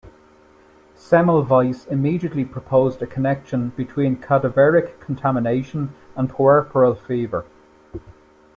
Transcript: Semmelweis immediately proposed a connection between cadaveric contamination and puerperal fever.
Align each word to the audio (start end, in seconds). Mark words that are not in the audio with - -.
Semmelweis 0.97 1.85
immediately 1.87 2.43
proposed 2.43 3.03
a 3.03 3.05
connection 3.05 3.69
between 3.69 4.17
cadaveric 4.17 4.99
contamination 4.99 5.93
and 6.15 6.27
puerperal 6.27 6.95
fever. 6.95 7.45